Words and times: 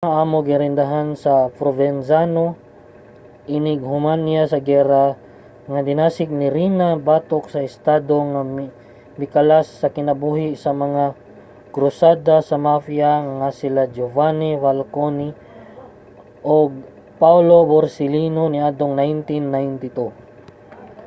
kining 0.00 0.14
mga 0.14 0.20
amo 0.24 0.38
girendahan 0.48 1.06
ni 1.18 1.50
provenzano 1.60 2.44
inighuman 3.56 4.20
niya 4.24 4.42
sa 4.52 4.58
giyera 4.66 5.04
nga 5.70 5.80
dinasig 5.88 6.30
ni 6.34 6.46
riina 6.56 6.88
batok 7.06 7.44
sa 7.52 7.64
estado 7.70 8.16
nga 8.32 8.42
mikalas 9.20 9.66
sa 9.80 9.92
kinabuhi 9.96 10.48
sa 10.62 10.70
mga 10.82 11.04
krusada 11.74 12.36
sa 12.48 12.56
mafia 12.66 13.10
nga 13.38 13.48
sila 13.58 13.82
giovanni 13.96 14.50
falcone 14.62 15.28
ug 16.56 16.68
paolo 17.22 17.56
borsellino 17.70 18.42
niadtong 18.48 18.94
1992. 18.96 20.10